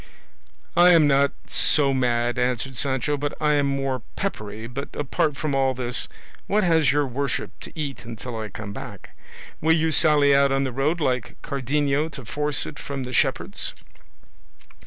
"I 0.75 0.93
am 0.93 1.05
not 1.05 1.31
so 1.47 1.93
mad," 1.93 2.39
answered 2.39 2.75
Sancho, 2.75 3.17
"but 3.17 3.35
I 3.39 3.53
am 3.53 3.67
more 3.67 4.01
peppery; 4.15 4.65
but 4.65 4.89
apart 4.95 5.37
from 5.37 5.53
all 5.53 5.75
this, 5.75 6.07
what 6.47 6.63
has 6.63 6.91
your 6.91 7.05
worship 7.05 7.51
to 7.59 7.79
eat 7.79 8.03
until 8.03 8.35
I 8.35 8.49
come 8.49 8.73
back? 8.73 9.15
Will 9.61 9.75
you 9.75 9.91
sally 9.91 10.33
out 10.33 10.51
on 10.51 10.63
the 10.63 10.71
road 10.71 11.01
like 11.01 11.39
Cardenio 11.43 12.09
to 12.13 12.25
force 12.25 12.65
it 12.65 12.79
from 12.79 13.03
the 13.03 13.13
shepherds?" 13.13 13.75